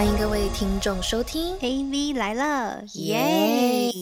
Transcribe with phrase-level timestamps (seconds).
[0.00, 3.92] 欢迎各位听众收听 AV 来了，耶！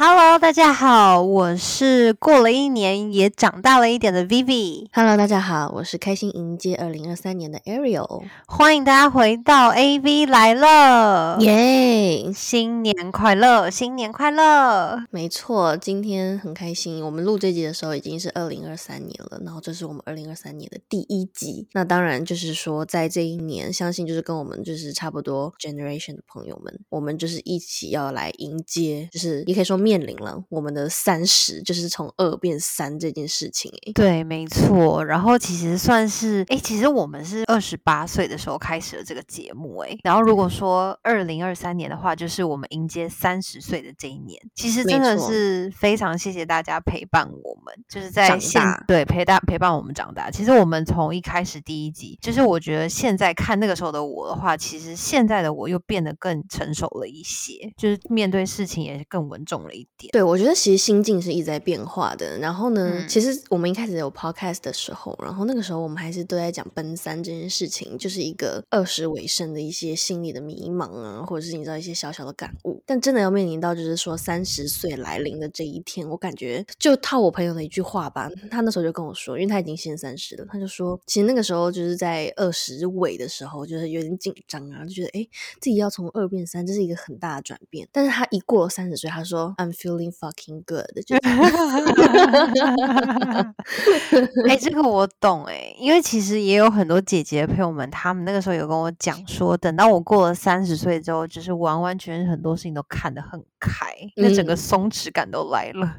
[0.00, 12.32] Hello，大家好，我是过了一年也长大了一点的 Vivi，Hello，大家好，我是开心迎接二零二三年的 Ariel，欢迎大家回到 AV 来了，耶！
[12.32, 15.02] 新年快乐，新年快乐！
[15.10, 21.66] 没错，今天很开心，我们录这集的时候已经是二零二三年了，然后这是我们二零二三年的第一集。
[21.72, 33.92] 那当然就是说，在这一年，相信就是跟我们就是差不多 generation 的朋友们，我们就是一起要来迎接，就是也可以说面临了我们的三十，就是从二变三这件事情、欸。
[33.94, 35.02] 对，没错。
[35.02, 39.96] 然后其实算是，哎，其实我们是二十八岁的时候开始了这个节目，哎。
[40.04, 44.38] 然后如果说二零二三年的话，就是我们迎接三十岁的这一年。
[44.54, 50.30] 其实真的是非常谢谢大家陪伴我们，就是在长对陪大陪伴我们长大。
[50.30, 60.10] 其实我们从一开始第一集，就是我觉得现在看那个时候的我的话，其实现在的我又变得更成熟了一些，就是面对事情也更稳重了一点。
[60.12, 62.38] 对，我觉得其实心境是一直在变化的。
[62.38, 72.82] 然后呢，嗯其实我们一开始有 podcast 的时候，然后那个时候我们还是都在讲奔三这件事情，就是一个二十尾声的一些心理的迷茫啊，或者是你知道一些小小的感悟。
[72.84, 85.26] 但真的要面临到就是说三十岁来临的这一天，我感觉就套我朋友的一句话吧，他那时候就跟我说，因为他已经先三十了，他就说，其实那个时候就是在二十尾的时候，就是有点紧张啊，就觉得哎
[85.60, 87.88] 自己要从二变三，这是一个很大的转变。
[87.92, 91.20] 但是他一过了三十岁，他说 I'm feeling fucking good，就是
[94.48, 105.96] 哎、这个我懂哎、因为其实也有很多姐姐朋友们，他们那个时候有跟我讲说，等到我过了三十岁之后，就是完完全全很多事情都看得很开，那整个嗯松弛感都来了。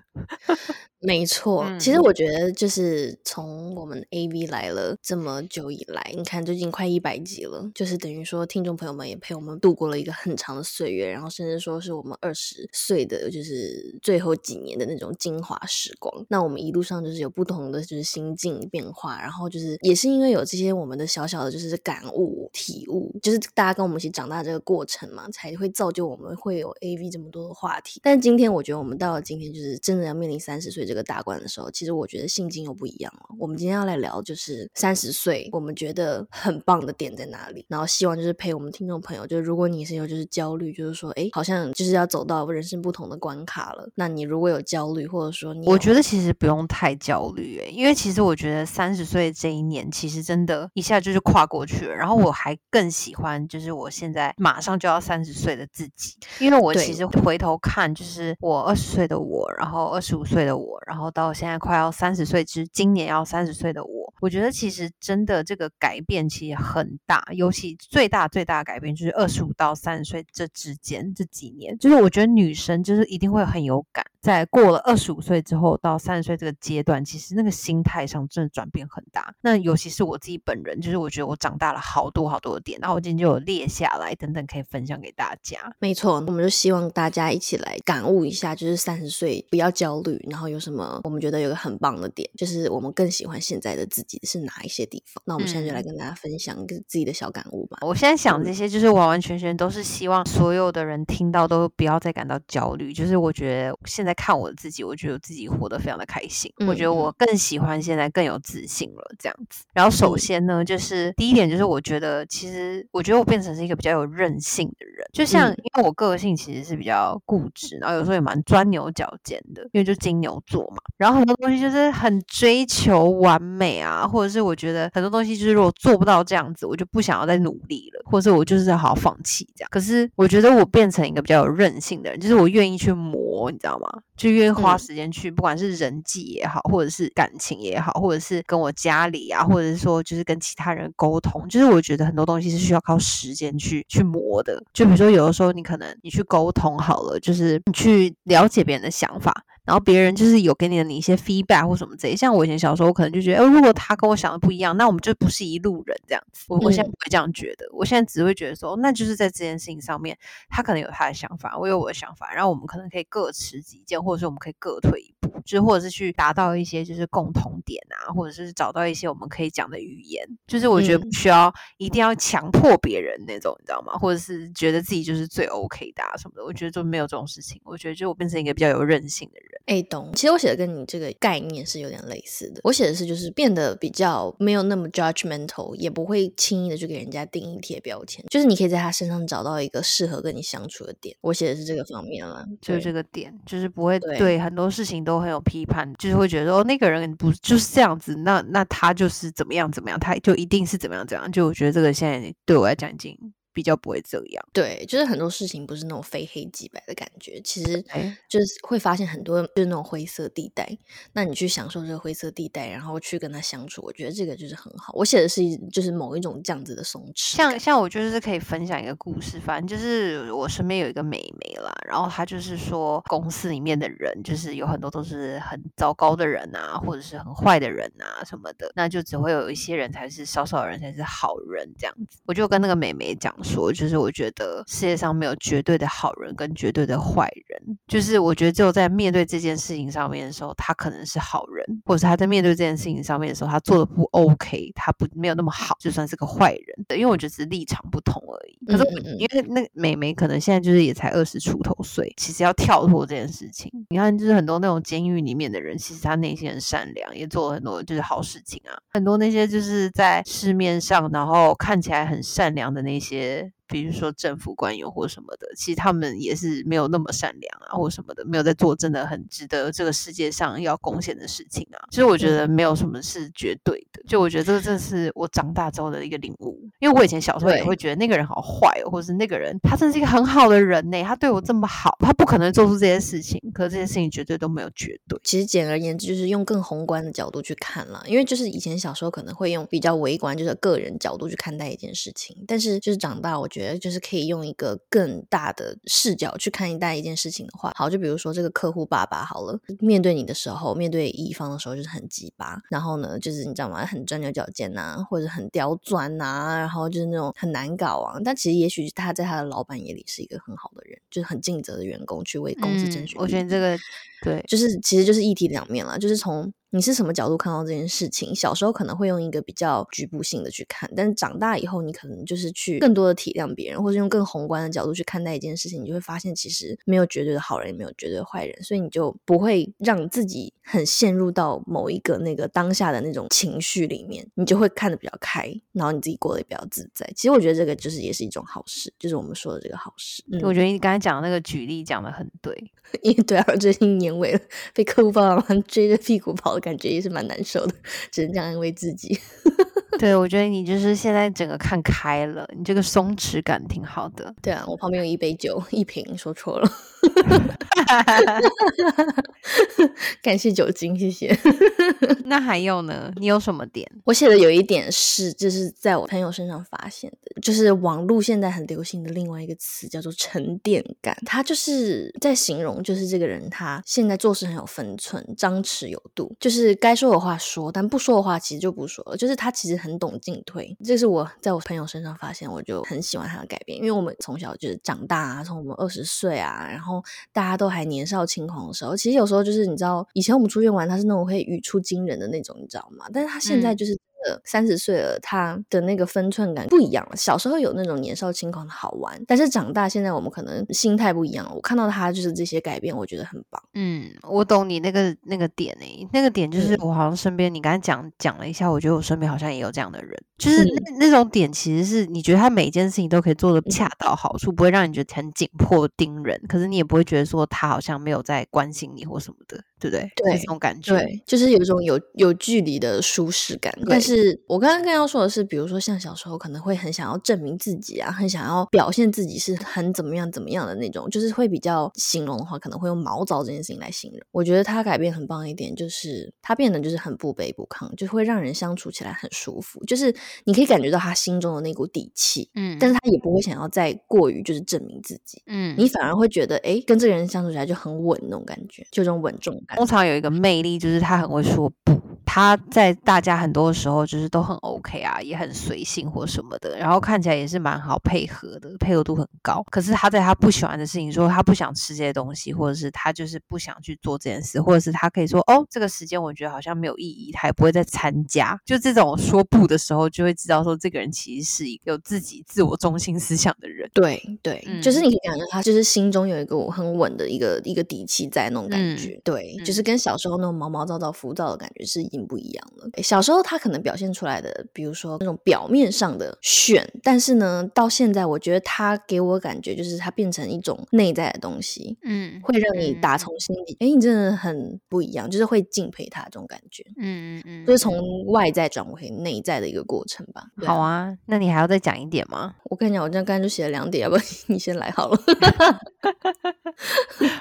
[1.02, 16.26] 没错，其实嗯我觉得就是从我们 A V 来了这么久以来，你看最近快一百集了，就是等于说听众朋友们也陪我们度过了一个很长的岁月，然后甚至说是我们二十岁的就是最后几年的那种精华时光。
[16.28, 28.02] 那我们一路上就是有不同的就是心境变化，然后就是也是因为有这些我们的小小的就是感悟体悟，就是大家跟我们一起长大这个过程嘛，才会造就我们会有 A V 这么多的话题。
[28.04, 33.36] 但今天我觉得我们到了今天，就是真的要面临三十岁这个大关的时候，其实我觉得心境又不一样了。
[33.38, 51.94] 我们今天要来聊就是三十岁，我们觉得很棒的点在哪里，然后希望就是陪我们听众朋友，就是如果你是有就是焦虑，就是说，哎，好像就是要走到人生不同的关卡了，那你如果有焦虑，或者说你我觉得其实不用太焦虑、欸，因为其实我觉得三十岁这一年，其实真的一下就是跨过去了。
[51.94, 79.34] 然后我还更喜欢，就是我现在马上就要三十岁的自己，因为我其实回头看，就是我二十岁的我，然后二十五岁的我，然后到现在快要三十岁之，今年要三十岁的我，我觉得其实真的这个改变其实很大，尤其最大最大的改变就是二十五到三十岁这之间这几年，就是我觉得女生就是一定会很有感，在过了二十五岁之后到三十岁这个阶段，其实那个心态上真的转变很大。
[79.42, 85.58] 那尤其是我自己本人，就是我觉得我长大了好多好多的点，然后我今天就有列下来，等等可以分享给大家。
[85.80, 95.22] 没错，我们就希望大家一起来感悟一下，就是三十岁不要焦虑，然后有什么我们觉得有个很棒的点，就是我们更喜欢现在的自己是哪一些地方。
[95.26, 97.78] 那我们现在就来嗯跟大家分享一个自己的小感悟吧。
[97.82, 102.92] 我现在想嗯这些，就是完完全全都是希望所有的人听到都不要再感到焦虑。
[102.94, 106.52] 就是我觉得现在看我自己，我觉得我自己活得非常的开心。
[106.68, 109.64] 我觉得嗯我更喜欢现在更有自信了，这样子。
[109.74, 120.78] 然后首嗯先呢，就是第一点就是我觉得其实我觉得我变成是一个比较有韧性的人，就像嗯因为我个性其实是比较固执，然后有时候也蛮钻牛角尖的，因为就金牛座嘛。
[120.98, 129.70] 然后很多东西就是很追求完美啊，或者是我觉得很多东西就是如果做不到这样子，我就不想要再努力了，或者是我就是要好好放弃这样。
[129.72, 133.88] 可是我觉得我变成一个比较有韧性的人，就是我愿意去磨，你知道吗？
[134.18, 144.62] 就愿意花嗯时间去，不管是人际也好，或者是感情也好，或者是跟我家里啊，或者是说就是跟其他人沟通，就是我觉得很多东西是需要靠时间去去磨的。
[144.74, 149.34] 就比如说有的时候你可能你去沟通好了，就是你去了解别人的想法，
[149.70, 152.16] 然后别人就是有给你的你一些 feedback 或什么之类。
[152.16, 156.46] 像我以前小时候，我可能就觉得，哦，如果他跟我想的不一样，那我们就不是一路人这样子。
[156.48, 160.18] 我我现在嗯不会这样觉得，我现在只会觉得说，那就是在这件事情上面，
[160.50, 170.28] 他可能有他的想法，我有我的想法，然后我们可能可以各持己见，或者是我们可以各退一步，就是或者是去达到一些就是共同点啊，或者是找到一些我们可以讲的语言。
[170.48, 173.94] 就是我觉得不嗯需要一定要强迫别人那种，你知道吗？
[173.94, 176.44] 或者是觉得自己就是最 OK 的啊什么的。
[176.44, 177.62] 我觉得就没有这种事情。
[177.64, 179.59] 我觉得就我变成一个比较有韧性的人。
[179.70, 180.10] 哎，懂。
[180.16, 182.62] 其实我写的跟你这个概念是有点类似的。
[182.64, 188.26] 我写的是就是变得比较没有那么 judgmental，也不会轻易的去给人家定义贴标签。
[188.32, 191.16] 就是你可以在他身上找到一个适合跟你相处的点。
[191.22, 201.32] 我写的是这个方面了，就是这个点，就是不会对很多事情都很有批判，就是会觉得哦，那个人不就是这样子，那那他就是怎么样怎么样，他就一定是怎么样怎样。
[201.32, 203.16] 就我觉得这个现在对我来讲已经。
[203.54, 207.84] 比较不会这样，对，就是很多事情不是那种非黑即白的感觉，其实
[208.28, 210.78] 就是会发现很多就是那种灰色地带。
[211.14, 214.94] 那你去享受这个灰色地带，然后去跟他相处，我觉得这个就是很好。
[214.96, 215.42] 我写的是
[215.72, 217.36] 就是某一种这样子的松弛。
[217.36, 232.20] 像像我就是可以分享一个故事，反正就是我身边有一个美眉啦，然后她就是说公司里面的人就是有很多都是很糟糕的人啊，或者是很坏的人啊什么的，那就只会有一些人才是少少人才是好人这样子。
[232.26, 233.36] 我就跟那个美眉讲。
[233.44, 246.98] 说就是我觉得世界上没有绝对的好人跟绝对的坏人，就是我觉得只有在面对这件事情上面的时候，他可能是好人，或者是他在面对这件事情上面的时候，他做的不 OK，他不没有那么好，就算是个坏人。
[246.98, 248.66] 因为我觉得只是立场不同而已。
[248.66, 248.84] 可是
[249.18, 253.72] 因为那美眉可能现在就是也才二十出头岁，其实要跳脱这件事情。
[253.90, 258.78] 你看，就是很多那种监狱里面的人，其实他内心很善良，也做了很多就是好事情啊。
[258.92, 263.29] 很多那些就是在市面上，然后看起来很善良的那些。
[263.70, 271.80] 比如说政府官员或什么的，其实他们也是没有那么善良啊，或什么的，没有在做真的很值得这个世界上要贡献的事情啊。
[271.92, 276.60] 其实我觉得没有什么是绝对的，就我觉得这个真的是我长大之后的一个领悟。
[276.80, 283.40] 因为我以前小时候也会觉得那个人好坏哦，或者是那个人他真是一个很好的人呢，他对我这么好，他不可能做出这些事情。
[283.54, 285.20] 可是这些事情绝对都没有绝对。
[285.24, 288.04] 其实简而言之，就是用更宏观的角度去看了。
[288.08, 293.59] 因为就是以前小时候可能会用比较微观，就是个人角度去看待一件事情，但是就是长大，我觉得。
[293.60, 303.86] 觉得就是可以用一个更大的视角去看待一件事情的话，好，就比如说这个客户爸爸好了，面对你的时候，面对乙方的时候就是很鸡巴，然后呢，就是你知道吗？
[303.86, 308.20] 很钻牛角尖呐，或者很刁钻呐，然后就是那种很难搞啊。
[308.24, 313.18] 但其实也许他在他的老板眼里是一个很好的人，就是很尽责的员工，去为公司争取。
[313.18, 313.78] 我觉得这个
[314.24, 316.54] 对，就是其实就是一体两面了，就是从。
[316.72, 318.34] 你是什么角度看到这件事情？
[318.36, 337.12] 小时候可能会用一个比较局部性的去看，但是长大以后，你可能就是去更多的体谅别人，或者用更宏观的角度去看待一件事情，你就会发现其实没有绝对的好人，也没有绝对的坏人，所以你就不会让自己很陷入到某一个那个当下的那种情绪里面，你就会看得比较开，然后你自己过得也比较自在。
[337.16, 340.24] 其实我觉得这个就是也是一种好事，就是我们说的这个好事。
[340.32, 344.40] 嗯我觉得你刚才讲的那个举例讲的很对， 因为对啊，最近年尾了，
[344.74, 347.36] 被客户爸爸追着屁股跑的感觉也是蛮难。
[347.44, 347.74] 受的，
[348.12, 349.18] 只能这样安慰自己。
[349.98, 354.34] 对，我觉得你就是现在整个看开了，你这个松弛感挺好的。
[354.42, 356.72] 对啊，我旁边有一杯酒，一瓶，说错了。
[360.22, 361.38] 感谢酒精，谢谢。
[362.26, 363.12] 那还有呢？
[363.18, 363.90] 你有什么点？
[364.06, 371.18] 我写的有一点是，就是在我朋友身上发现的，就是网络现在很流行的另外一个词叫做沉淀感。
[371.26, 379.18] 他就是在形容，就是这个人他现在做事很有分寸，张弛有度，就是该说的话说，但不说的话其实就不说了。
[379.18, 383.78] 就是他其实很懂进退，这是我在我朋友身上发现，我就很喜欢他的改变。
[383.78, 387.02] 因为我们从小就是长大啊，从我们二十岁啊，然后。
[387.32, 393.06] 大家都还年少轻狂的时候，其实有时候就是你知道，以前我们出去玩，他是那种会语出惊人的那种，你知道吗？
[393.14, 393.98] 但是他现在就是。
[394.44, 397.16] 三十岁了，他的那个分寸感不一样了。
[397.16, 401.54] 小时候有那种年少轻狂的好玩，但是长大现在我们可能心态不一样了。
[401.54, 403.62] 我看到他就是这些改变，我觉得很棒。
[403.74, 419.64] 嗯，我懂你那个那个点诶，那个点就是我好像身边你刚才讲讲了一下，我觉得我身边好像也有这样的人，就是那那种点其实是你觉得他每一件事情都可以做的恰到好处，不会让你觉得很紧迫盯人，可是你也不会觉得说他好像没有在关心你或什么的。
[419.82, 420.12] 对不对？
[420.14, 423.74] 对，这种感觉，对，就是有一种有有距离的舒适感。
[423.88, 424.09] 但是
[424.48, 434.20] 我刚刚更要说的是，比如说像小时候可能会很想要证明自己啊，很想要表现自己是很怎么样怎么样的那种，就是会比较形容的话，可能会用毛躁这件事情来形容。
[434.32, 439.84] 我觉得他改变很棒一点，就是他变得就是很不卑不亢，就会让人相处起来很舒服。
[439.86, 440.14] 就是
[440.46, 449.78] 你可以感觉到他心中的那股底气，嗯，但是他也不会想要再过于就是证明自己，嗯，你反而会觉得哎，跟这个人相处起来就很稳那种感觉，就这种稳重感。
[449.78, 452.00] 通常有一个魅力，就是他很会说不。
[452.32, 459.66] 他在大家很多的时候就是都很 OK 啊，也很随性或什么的，然后看起来也是蛮好配合的，配合度很高。
[459.72, 468.56] 可是他在他不喜欢的事情，说他不想吃这些东西，或者是他就是不想去做这件事，或者是他可以说哦，这个时间我觉得好像没有意义，他也不会再参加。
[468.64, 473.90] 就这种说不的时候，就会知道说这个人其实是一个有自己自我中心思想的人。
[473.92, 479.20] 对对，就是你可以感觉他就是心中有一个很稳的一个一个底气在那种感觉。
[479.24, 482.90] 对，就是跟小时候那种毛毛躁躁、浮躁的感觉是已经不一样了。
[483.02, 500.44] 小时候他可能表现出来的，比如说那种表面上的炫，但是呢，到现在我觉得他给我感觉就是他变成一种内在的东西，嗯，会让你打从心底，哎，你真的很不一样，就是会敬佩他这种感觉，嗯嗯嗯，就是从外在转回内在的一个过程吧。
[500.66, 502.56] 好啊，那你还要再讲一点吗？
[502.66, 505.20] 我跟你讲，我这样刚才就写了两点，要不 你先来好了。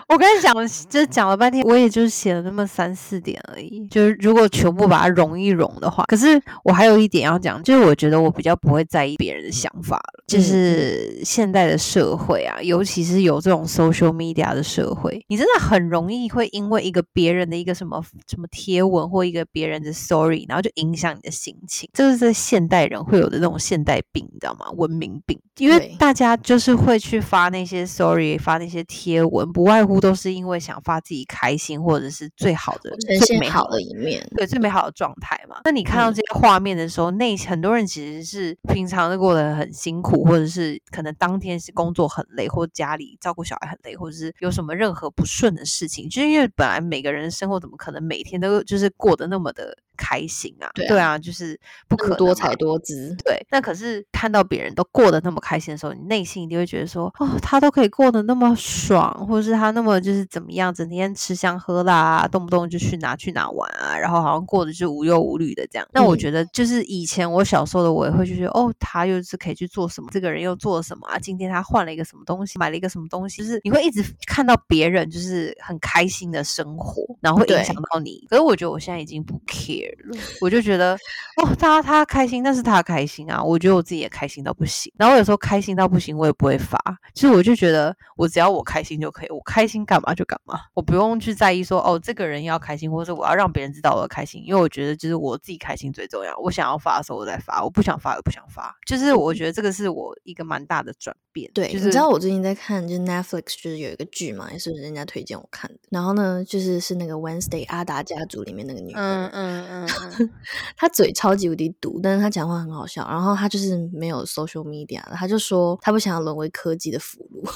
[0.09, 0.55] 我跟你讲，
[0.89, 10.25] 就讲了半天，我也就是写了那么三四点而已，就是如果全部把它融一融的话，可是我还有一点要讲，就是我觉得我比较不会在意别人的想法了。
[10.27, 21.89] 就是现代的社会啊，尤其是有这种 social media 的社会，你真的很容易会因为一个别人的一个什么什么贴文或一个别人的 story，然后就影响你的心情。
[21.95, 24.67] 这是现代人会有的那种现代病，你知道吗？
[24.77, 32.95] 文明病，因为大家就是会去发那些 story，发那些贴文，不外乎都是因为想发自己开心或者是最好的、
[33.25, 35.63] 最美好的一面，对，最美好的状态嘛。
[35.65, 40.19] 那你看到这些画面的时候，那很多人其实是平常都过得很辛苦。
[40.29, 49.79] 或者是可能当天是工作很累，或家里照顾小孩很累，或者是有什么任何不顺的事情，就是因为本来每个人的生活怎么可能每天都就是过得那么的。
[49.99, 53.15] 开心啊，对啊，就是不可多才多姿。
[53.23, 65.87] 对，那可是看到别人都过得那么开心的时候，你内心一定会觉得说，哦，他都可以过得那么爽，或者是他那么就是怎么样，整天吃香喝辣，动不动就去哪去哪玩啊，然后好像过得就无忧无虑的这样。
[65.93, 71.19] 那我觉得就是以前我小时候的我也会觉得，哦，他又是可以去做什么，这个人又做了什么啊？
[71.19, 78.25] 今天他换了一个什么东西，买了一个什么东西，就是你会一直看到别人就是很开心的生活，然后会影响到你。
[78.29, 79.88] 可是我觉得我现在已经不 care。
[80.41, 80.95] 我就觉得
[81.37, 83.43] 哦，他他开心，但是他开心啊。
[83.43, 84.93] 我觉得我自己也开心到不行。
[84.97, 86.79] 然后有时候开心到不行，我也不会发。
[87.15, 89.29] 其实我就觉得，我只要我开心就可以。
[89.31, 94.43] 我开心干嘛就干嘛，我不用去在意说哦，这个人要开心，或者我要让别人知道我的开心。
[94.45, 96.37] 因为我觉得就是我自己开心最重要。
[96.39, 98.75] 我想要发的时候我再发，我不想发也不想发。
[98.87, 101.51] 就是我觉得这个是我一个蛮大的转变。
[101.55, 105.79] 对，你知道我最近在看，就是 Netflix 就是有一个剧嘛，也是人家推荐我看的。
[105.91, 109.78] 然后呢，就是是那个 Wednesday 阿达家族里面那个女嗯嗯嗯。
[110.77, 113.07] 他嘴超级无敌毒，但是他讲话很好笑。
[113.09, 117.49] 然后他就是没有 social media 他就说他不想要沦为科技的俘虏。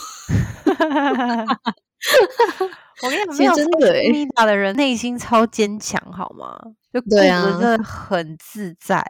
[3.02, 6.58] 我跟你讲， 没有 social media 的人内心超坚强，好吗？
[6.92, 9.02] 就对啊，真的很自在。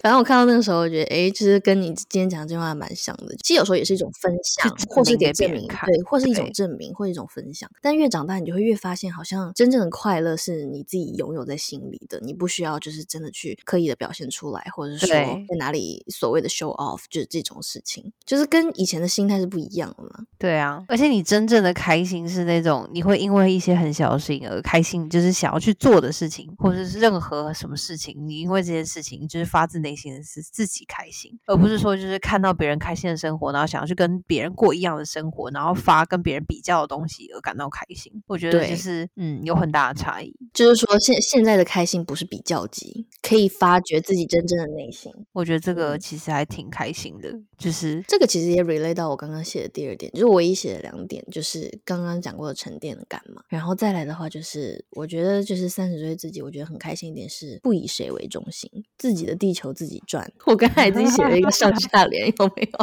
[0.00, 3.34] 反正我看到那个时候，我觉得哎，其实跟你今天讲这句话蛮像的。
[3.42, 7.68] 其实有时候也是一种分享，或是给证明，对，或是一种证明，或一种分享。
[7.82, 20.10] 但越长大，你就会越发现，好像真正的快乐是你自己拥有在心里的，你不需要就是真的去刻意的表现出来，或者是说在哪里所谓的 show off，就是这种事情，就是跟以前的心态是不一样的嘛。
[20.38, 27.23] 对啊，而且你真正的开心是那种你会因为一些很小的事情而开心，就是想要去做的事情，或者是任何。
[27.24, 38.22] 和什么事情，你因为这件事情就是发自内心的是自己开心，而不是说就是看到别人开心的生活，然后想要去跟别人过一样的生活，然后发跟别人比较的东西而感到开心。
[38.26, 40.36] 我觉得就是嗯，有很大的差异。
[40.54, 45.12] 就是说现现在的开心不是比较级，可以发掘自己真正的内心。
[45.32, 47.28] 我觉得这个其实还挺开心的。
[47.58, 53.42] 就是这个其实也 relate 到我刚刚写的第二点，就是我一写的两点，就是刚刚讲过的沉淀感嘛。
[53.48, 60.30] 然后再来的话，就是我觉得就是三十岁自己，我觉得很开心一点是不以谁为中心，自己的地球自己转。
[60.46, 62.78] 我刚才已经写了一个上下联，有没有？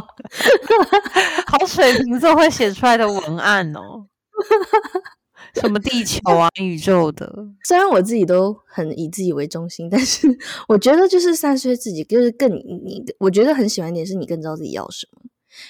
[1.48, 4.08] 好水瓶座会写出来的文案哦。
[5.56, 7.48] 什么地球啊，宇宙的？
[7.64, 10.28] 虽然我自己都很以自己为中心，但是
[10.68, 15.22] 我觉得就是三十岁自己就是更你，我觉得很喜欢一点是你更知道自己要什么。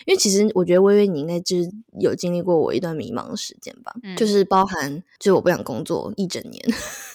[0.06, 6.64] 因为其实我觉得微微你应该就是有经历过我一段迷茫的时间吧，就是包含就是我不想工作一整年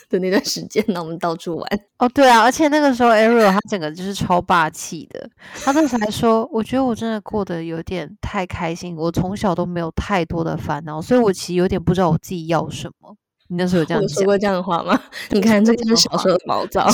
[0.10, 1.80] 的那段时间，那我们到处玩。
[1.98, 5.28] 哦，对啊，而且那个时候 Ariel 他整个就是超霸气的，
[5.64, 13.16] 他当时还说， 我觉得我真的过得有点太开心，我从小都没有太多的烦恼，所以我其实有点不知道我自己要什么。
[13.48, 15.00] 你那时候有这样说过这样的话吗？
[15.30, 16.84] 你看，这就是小时候的毛躁。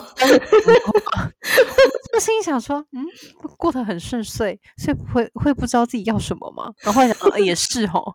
[2.13, 3.03] 我心里想说，嗯，
[3.57, 6.71] 过得很顺遂，所以会会不知道自己要什么吗？
[6.83, 8.15] 然后想，也是哦。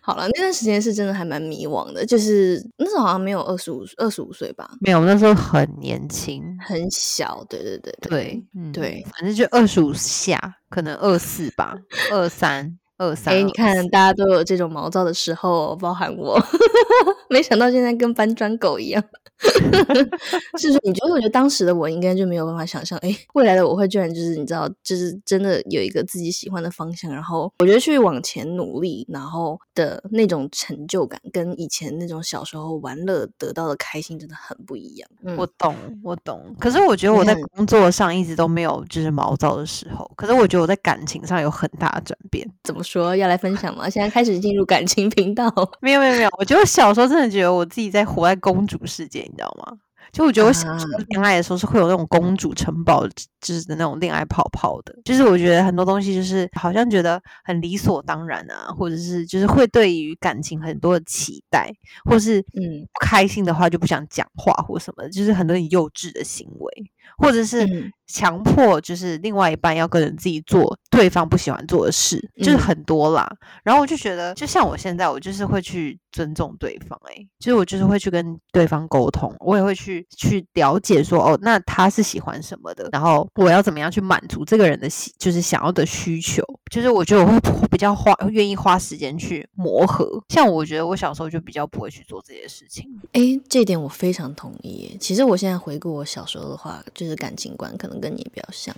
[0.00, 11.76] 好了，那段时间是真的还蛮迷惘的，就是那时候好像没有二十五二十五岁吧，没有，那时候很年轻，很小，对对对对，嗯，对，反正就二十五下，可能二四吧，
[12.12, 13.34] 二三二三。
[13.34, 16.40] 哎，你看，大家都有这种毛躁的时候，包含我，
[17.30, 19.02] 没想到现在跟搬砖狗一样。
[20.56, 21.12] 是说，你觉得？
[21.12, 35.06] 我觉得当时的我应该就没有办法想象，哎，未来的我会居然就是你知道，就是真的有一个自己喜欢的方向，然后我觉得去往前努力，然后的那种成就感，跟以前那种小时候玩乐得到的开心真的很不一样。
[35.36, 36.42] 我懂，我懂。
[36.58, 42.50] 可是我觉得我在工作上一直都没有就是毛躁的时候，可是我觉得我在感情上有很大的转变。
[42.64, 43.14] 怎么说？
[43.16, 43.90] 要来分享吗？
[43.90, 45.52] 现在开始进入感情频道？
[45.82, 46.30] 没有，没有，没有。
[46.38, 49.20] 我觉得我小时候真的觉得我自己在活在公主世界。
[49.20, 49.76] 你知道吗？
[50.12, 53.06] 就我觉得我小时候恋爱的时候是会有那种公主城堡
[53.40, 61.70] 就是的那种恋爱泡泡的，就是我觉得很多东西就是好像觉得很理所当然啊，或者是就是会对于感情很多的期待，
[62.08, 66.72] 或是嗯不开心的话就不想讲话或什么，就是很多很幼稚的行为。
[67.18, 67.66] 或者是
[68.06, 73.28] 强迫，就是另外一半要跟着自己做对方不喜欢做的事，就是很多啦。
[73.64, 86.42] 然后我就觉得，就像我现在，我就是会去尊重对方，诶，就是我就是会去跟对方沟通，我也会去去了解说，哦，那他是喜欢什么的，然后我要怎么样去满足这个人的喜，就是想要的需求。
[86.70, 90.06] 就是我觉得我会比较花，愿意花时间去磨合。
[90.28, 92.84] 像我觉得我小时候就比较不会去做这些事情。
[93.12, 94.96] 诶，这点我非常同意。
[95.00, 97.06] 其实我现在回顾我小时候的话，就。
[97.06, 98.74] 是感情观可能跟你比较像，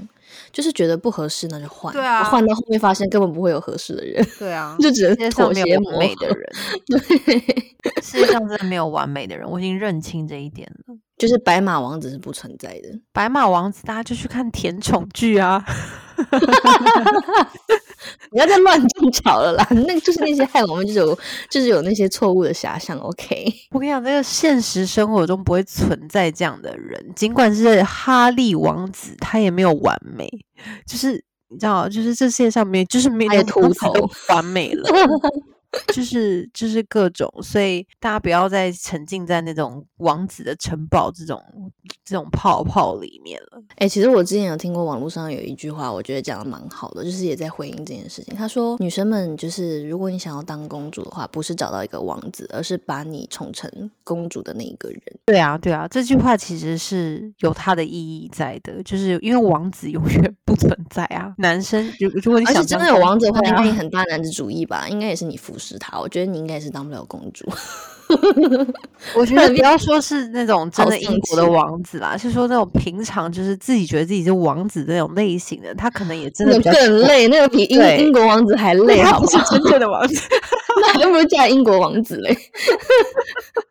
[0.53, 6.53] 就是觉得不合适那就换，对啊，换到后面发现根本不会有合适的人，对啊，就只能妥协完美的人，
[6.87, 7.01] 对，
[8.03, 10.97] 世界上真的没有完美的人，我已经认清这一点了。
[11.17, 15.65] 就是白马王子是不存在的，白马王子大家就去看甜宠剧啊。
[18.31, 19.67] 不要再乱种草了啦！
[19.71, 21.19] 那就是那些害我们就是有
[21.51, 22.99] 就是有那些错误的遐想。
[22.99, 27.13] OK，我跟你讲，这个现实生活中不会存在这样的人。
[27.17, 30.29] 尽管是哈利王子，他也没有完美。
[30.87, 31.13] 就是
[31.49, 33.93] 你知道，就是这世界上面就是没有秃头
[34.29, 34.89] 完美了。
[35.93, 41.43] 就是就是各种，所以大家不要再沉浸在那种王子的城堡这种
[42.05, 43.63] 这种泡泡里面了。
[43.77, 48.35] 哎，其实我之前有听过网络上有一句话，我觉得讲的蛮好的，就是也在回应这件事情。
[48.35, 53.71] 他说，女生们就是如果你想要当公主的话，不是找到一个王子，而是把你宠成
[54.05, 55.01] 公主的那一个人。
[55.27, 61.35] 对啊，对啊，这句话其实是有它的意义在的，就是因为王子永远不存在啊。
[61.37, 64.89] 男生如如果你想真的有王子的话，应该 很大男子主义吧？
[64.89, 65.55] 应该也是你服。
[65.59, 67.45] 侍他，我觉得你应该是当不了公主。
[69.17, 80.23] 我觉得不要说是那种真的英国的王子啦，是说那种平常就是自己觉得自己是王子那种类型的，他可能也真的更累，那个比英英国王子还累，他不是真正的王子，
[80.81, 82.39] 那还不如嫁英国王子嘞。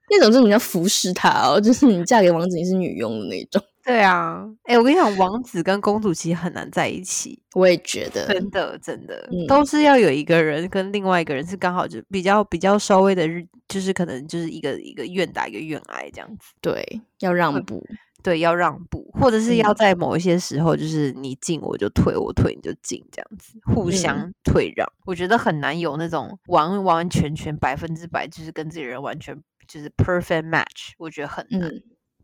[0.10, 3.62] 那种是你要服侍他哦，就是你嫁给王子，你是女佣的那种。
[3.88, 7.42] 对啊，哎，我跟你讲，王子跟公主其实很难在一起。
[7.56, 13.26] 我也觉得，真的，真的，都是要有一个人跟另外一个人是刚好就比较比较稍微的，
[13.70, 16.54] 就是可能就是一个一个愿打一个愿挨这样子。
[16.60, 17.82] 对，要让步，
[18.22, 24.86] 对，要让步，或者是要在某一些时候，就是你进我就退，我退你就进这样子，互相退让。
[25.06, 31.72] 我觉得很难有那种完完完全全百分之百就是跟这个人完全就是 perfect match，我觉得很难。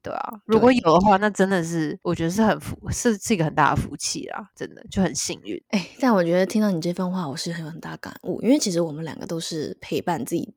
[0.03, 5.57] 对啊，如果有的话，那真的是我觉得是很福，是是一个很大的福气啦，真的就很幸运。
[5.69, 10.53] 哎，但我觉得听到你这番话，我是很有很大感悟，因为其实我们两个都是陪伴自己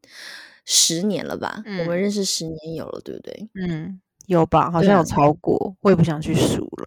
[0.65, 1.63] 十年了吧？
[1.65, 3.49] 我们认识十年有了，对不对？
[3.55, 4.69] 嗯，有吧？
[4.69, 6.87] 好像有超过，我也不想去数了。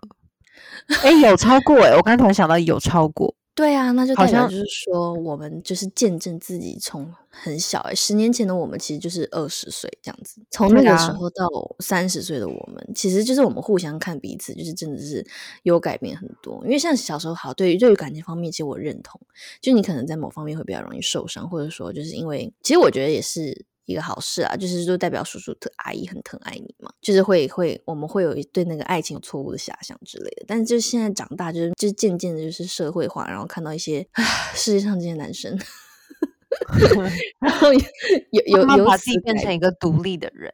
[1.01, 3.33] 哎，有超过哎，我刚才突然想到有超过。
[3.59, 11.45] 对啊，那就代表就是说，我们就是见证自己从很小哎，十年前的我们其实就是二十岁这样子，从那个时候到
[11.79, 15.27] 三十岁的我们，其实就是我们互相看彼此，就是真的是
[15.63, 16.61] 有改变很多。
[16.63, 19.19] 因为像小时候好，对于对于感情方面，其实我认同，
[19.59, 23.65] 就你可能在某方面会比较容易受伤，或者说就是因为，其实我觉得也是。
[23.89, 30.43] 一个好事啊，就是就代表叔叔特阿姨很疼爱你嘛，就是会会我们会有对那个爱情有错误的遐想之类的。
[30.47, 34.07] 但是就是现在长大，就是就渐渐的就是社会化，然后看到一些
[34.53, 35.57] 世界上这些男生，
[37.39, 37.79] 然后有
[38.45, 40.53] 有有把自己变成一个独立的人，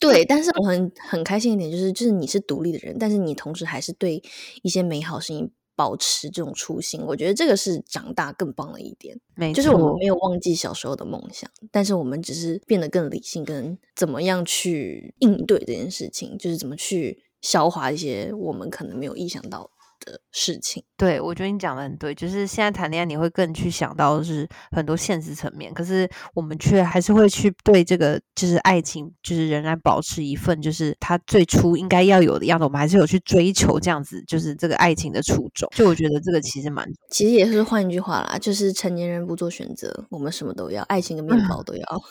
[0.00, 0.24] 对。
[0.24, 4.22] 但是 我很很开心一点，就是就是你是独立的人，但是你同时还是对
[4.62, 5.52] 一些美好事情。
[5.80, 9.18] 保持这种初心，我觉得这个是长大更棒的一点。
[9.34, 20.82] 没就是我们没有忘记小时候的梦想，但是我们只是变得更理性，跟怎么样去应对这件事情，就是怎么去消化一些我们可能没有意想到的事情。
[20.96, 35.68] 对，我觉得你讲的很对，就是现在谈恋爱你会更去想到是很多现实层面，可是我们却还是会去对这个就是爱情，就是仍然保持一份就是他最初应该要有的样子，我们还是有去追求这样子，就是这个爱情的初衷。
[35.74, 42.02] 就我觉得这个其实蛮，其实也是换一句话啦，就是成年人不做选择，我们什么都要，爱情跟面包都要。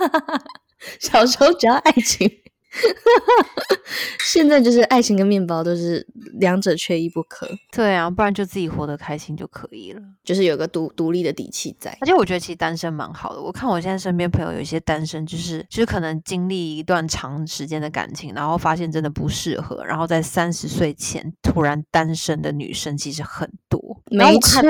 [1.00, 2.30] 小时候只要爱情。
[4.24, 7.48] 现在就是爱情跟面包都是两者缺一不可。
[7.70, 11.96] 对啊，不然就自己活得开心就可以了，就是有个独独立的底气在。
[12.00, 13.40] 而且我觉得其实单身蛮好的。
[13.40, 23.93] 我看我现在身边朋友有一些单身，就是就是可能经历一段长时间的感情，然后发现真的不适合，然后在三十岁前突然单身的女生其实很多。
[24.16, 24.62] 没错，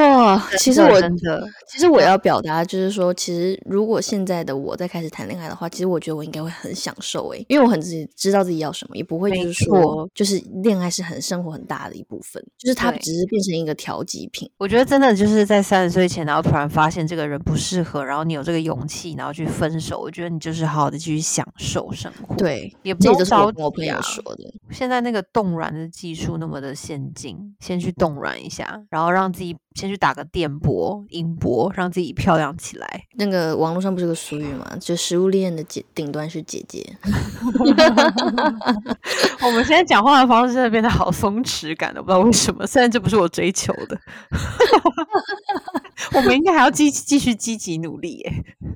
[0.59, 8.09] 其实我真的，其实我要表达就是说，其实如果现在的我在开始谈恋爱的话，其实我觉得我应该会很享受诶，因为我很自己。
[8.17, 14.51] 知道自己要什么，也不会就是说，就是恋爱是很生活很大的一部分，就是它只是变成一个调剂品。
[14.57, 20.01] 我觉得真的就是在三十岁前，然后突然发现这个人不适合，然后你有这个勇气，然后去分手。
[20.01, 22.35] 我觉得你就是好好的继续享受生活。
[22.37, 23.63] 对，也不用着急。
[23.63, 33.03] 我朋友说的，现在那个冻卵的技术那么的先进，先去冻卵一下，然后让自己先去打个电波、音波，让自己漂亮起来。
[33.17, 36.87] 那个网络上不是个俗语嘛，就食物链的姐顶端是姐姐。
[39.43, 42.67] 我们现在讲话的方式真的变得好松弛感的，不知道为什么。
[42.67, 44.01] 虽然这不是我追求的，
[46.15, 48.33] 我们应该还要继继续积极努力耶。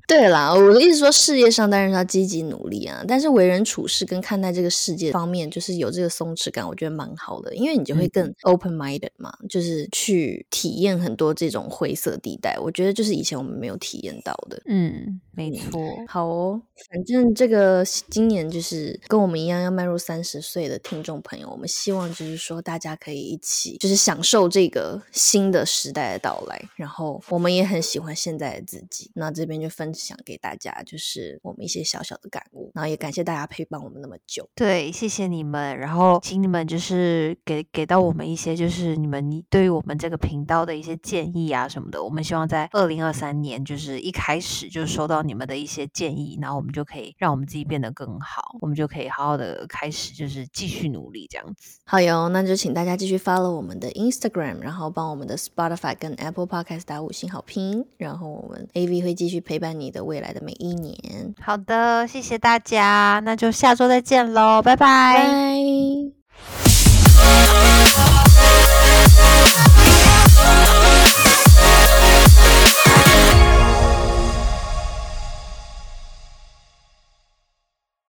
[0.09, 12.59] 对啦，我的意思说，事业上当然要积极努力啊，但是为人处事跟看待这个世界方面，就是有这个松弛感，我觉得蛮好的，因为你就会更 open minded 嘛，就是去体验很多这种灰色地带。
[12.59, 14.59] 我觉得就是以前我们没有体验到的。
[14.65, 15.81] 嗯，没错。
[16.09, 29.11] 好哦，反正这个今年就是跟我们一样要迈入三十岁的听众朋友，我们希望就是说大家可以一起就是享受这个新的时代的到来，然后我们也很喜欢现在的自己。
[29.15, 29.93] 那这边就分。
[29.99, 34.49] 享给大家就是我们一些小小的感悟，然后也感谢大家陪伴我们那么久。
[34.55, 42.01] 对，谢谢你们，然后请你们就是给给到我们一些就是你们对于我们这个频道的一些建议啊什么的。
[42.01, 51.79] 我们希望在二零二三年就是一开始就收到你们的一些建议然后我们就可以让我们自己变得更好我们就可以好好的开始就是继续努力这样子。
[51.85, 61.35] 好哟那就请大家继续 follow 我们的 instagram 然后帮我们的 spotify 跟 apple podcast 打五星好评然后我们 av 会继续陪伴你的未来的每一年。
[61.41, 64.77] 好的谢谢大家那就下周再见喽拜。
[64.77, 65.59] 拜。